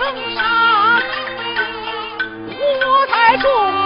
[0.00, 0.42] 圣上，
[2.80, 3.79] 我在众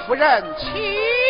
[0.00, 1.25] 夫人，请。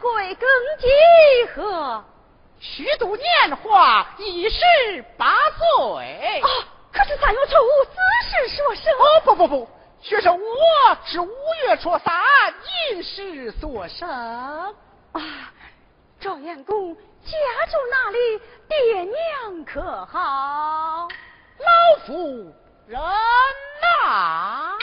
[0.00, 0.46] 贵庚
[0.78, 0.86] 几
[1.54, 2.04] 何？
[2.58, 6.40] 虚度年华，已十八岁。
[6.40, 6.48] 啊！
[6.92, 7.92] 可是三月初五子
[8.28, 8.92] 时所生。
[8.94, 9.68] 哦不不不，
[10.00, 11.30] 学生我是五
[11.66, 12.14] 月初三
[12.90, 14.08] 寅时所生。
[14.08, 14.74] 啊！
[16.18, 17.00] 状元公家
[17.66, 18.40] 住哪里？
[18.68, 21.08] 爹娘可好？
[21.58, 22.52] 老夫
[22.86, 23.00] 人
[23.82, 24.76] 呐。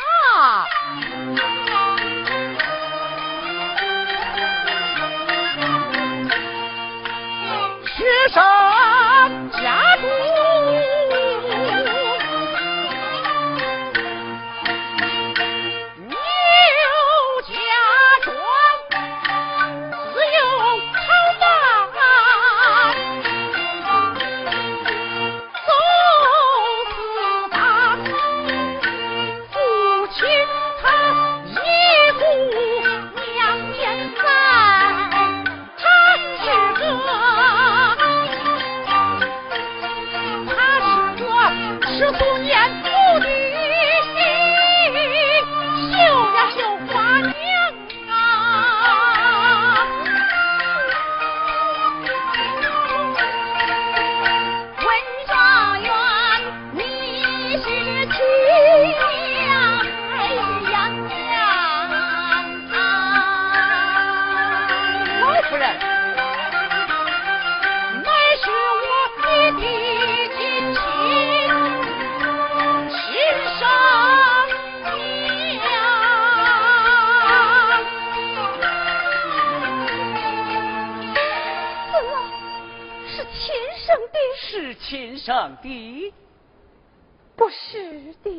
[87.36, 88.30] 不是的，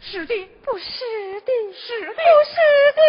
[0.00, 2.56] 是的，不是的，是的，不是
[2.96, 3.00] 的，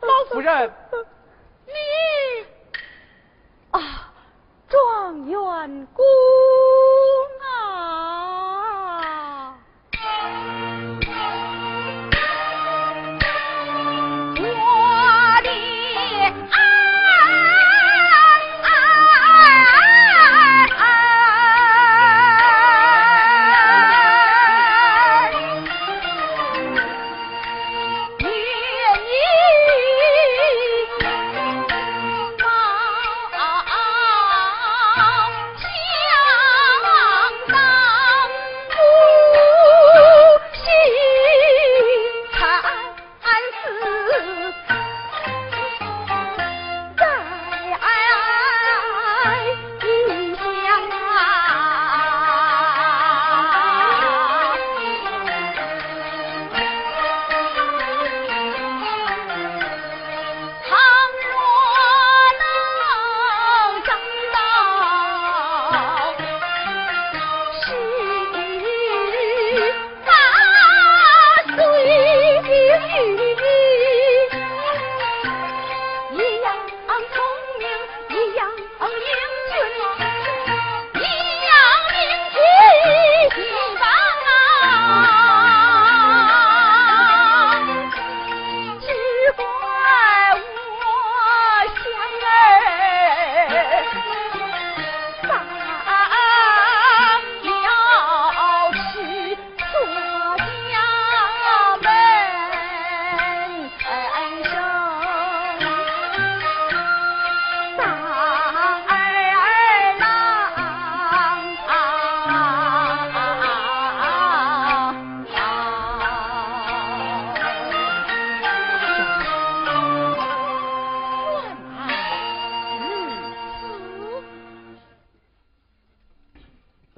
[0.00, 0.72] 老夫人，
[1.66, 1.72] 你。
[3.72, 4.12] 啊，
[4.68, 6.04] 状元公。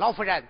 [0.07, 0.47] 老夫人，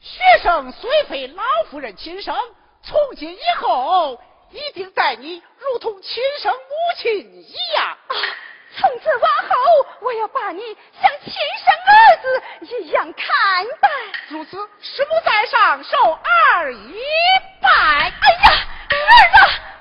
[0.00, 2.34] 学生虽非老夫人亲生，
[2.82, 4.18] 从今以后
[4.50, 6.58] 一定待你如同亲生母
[6.96, 7.84] 亲一样。
[7.84, 8.16] 啊
[8.78, 9.54] 从此往后，
[10.00, 10.62] 我要把你
[10.98, 12.42] 像亲生儿子
[12.80, 13.26] 一样看
[13.78, 13.88] 待。
[14.30, 16.98] 如此，师母在上，受二一
[17.60, 17.68] 拜。
[17.68, 18.50] 哎呀，
[18.88, 18.96] 儿
[19.34, 19.36] 子，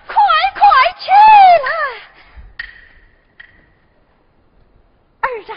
[0.05, 0.15] 快
[0.53, 0.61] 快
[0.99, 1.07] 起
[1.63, 1.71] 来！
[5.21, 5.53] 儿子，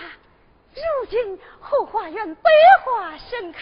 [0.77, 2.51] 如今后花园百
[2.85, 3.61] 花盛开，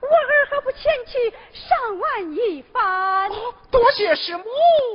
[0.00, 3.30] 我儿何不前去赏玩一番？
[3.70, 4.44] 多谢师母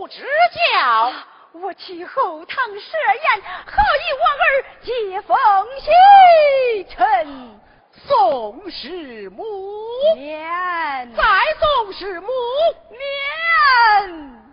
[0.09, 0.25] 指
[0.71, 1.13] 教。
[1.53, 4.45] 我去后堂设宴，好以我儿
[4.83, 5.35] 接风
[5.79, 7.59] 洗尘。
[8.07, 9.43] 宋师母
[10.17, 11.23] 免，再
[11.59, 12.27] 宋师母
[12.89, 14.44] 免。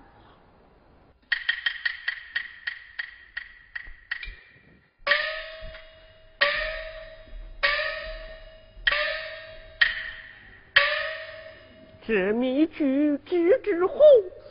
[12.12, 13.98] 这密具纸之红。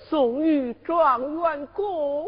[0.10, 2.26] 送与状元公，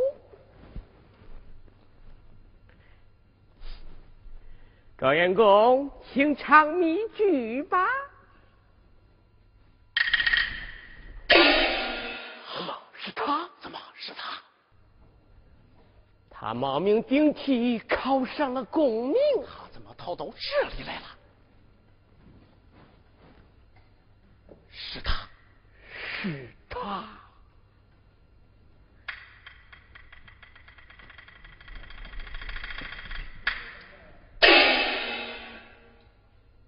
[4.96, 7.88] 状元公，请唱密句吧。
[11.28, 11.40] 怎
[12.64, 13.50] 么是他？
[13.60, 14.40] 怎么是他？
[16.30, 21.08] 他冒名顶替，考上了功名，他怎么逃到这里来了？
[24.72, 25.23] 是他，
[26.24, 27.04] 是他。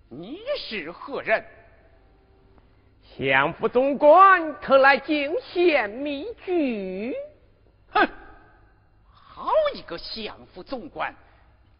[0.10, 1.42] 你是何人？
[3.18, 7.16] 相府总管特来进献密具。
[7.92, 8.06] 哼，
[9.10, 11.16] 好一个相府总管！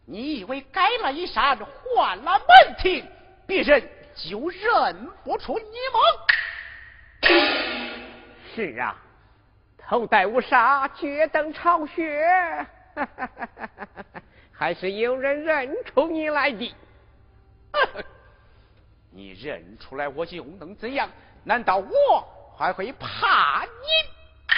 [0.06, 3.06] 你以为改了一扇，换了门庭，
[3.46, 6.35] 别人就认不出你吗？
[8.56, 8.96] 是啊，
[9.76, 12.66] 头戴乌纱，脚蹬朝靴，
[14.50, 16.74] 还是有人认出你来的。
[19.10, 21.06] 你认出来我又能怎样？
[21.44, 23.68] 难道我还会怕你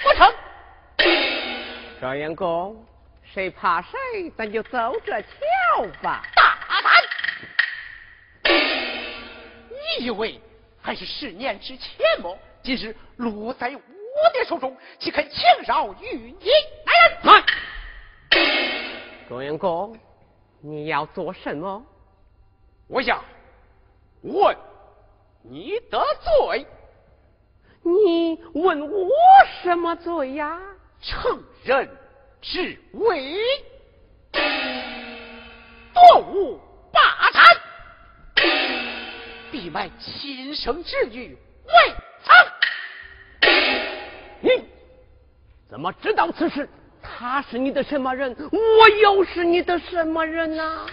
[0.04, 0.32] 不成？
[1.98, 2.86] 状元公，
[3.24, 4.30] 谁怕谁？
[4.36, 5.28] 咱就走着瞧
[6.00, 6.22] 吧。
[6.36, 8.54] 大胆！
[9.98, 10.40] 你以为
[10.80, 12.38] 还是十年之前么？
[12.68, 13.78] 今日落在我
[14.34, 16.50] 的手中，岂肯轻饶于你？
[16.84, 17.18] 来人！
[17.22, 17.42] 来！
[19.26, 19.98] 状元公，
[20.60, 21.82] 你要做什么？
[22.86, 23.24] 我想。
[24.20, 24.54] 问
[25.42, 26.66] 你的罪？
[27.80, 29.08] 你问我
[29.62, 30.60] 什么罪呀？
[31.00, 31.88] 乘人
[32.42, 33.38] 之危，
[35.94, 36.60] 夺物
[36.92, 37.42] 霸占，
[39.50, 41.34] 逼卖亲生之女
[41.64, 41.94] 为
[45.78, 46.68] 怎么知道此事？
[47.00, 48.36] 他是你的什么人？
[48.50, 50.84] 我又是你的什么人呢？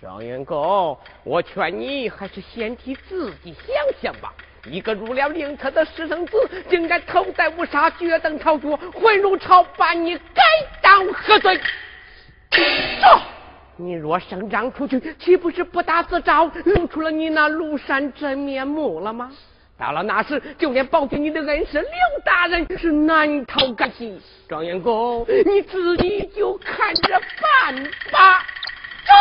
[0.00, 4.32] 张元狗，我劝你还是先替自己想想吧。
[4.70, 10.42] 一个入了灵车的私生子，竟然头戴乌纱，脚蹬朝靴，混入朝，把你该
[10.80, 11.58] 当何罪？
[13.02, 13.20] 走！
[13.76, 19.32] 你若声张出去，岂不是不打自招，露出了你那庐山真面目了吗？
[19.76, 21.90] 到了那时，就连保庇你的恩师刘
[22.24, 24.20] 大人是难逃干系。
[24.48, 27.74] 状元公，你自己就看着办
[28.12, 28.46] 吧。
[29.04, 29.12] 走！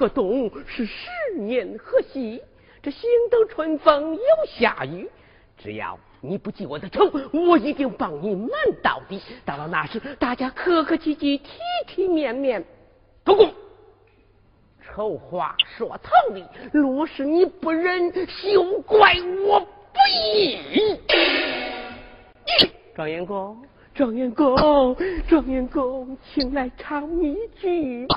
[0.00, 2.42] 十年河东是十年河西。
[2.82, 5.06] 这新等春风又下雨，
[5.58, 8.48] 只要你不记我的仇，我一定帮你瞒
[8.82, 9.20] 到底。
[9.44, 11.50] 到了那时，大家客客气气，体
[11.86, 12.64] 体面面。
[13.26, 13.52] 主公，
[14.82, 16.42] 丑话说头里，
[16.72, 19.12] 若是你不忍，休怪
[19.46, 19.98] 我不
[20.34, 20.58] 义。
[22.94, 23.62] 状元公，
[23.94, 24.96] 状元公，
[25.28, 28.16] 状元公，请来唱一句吧。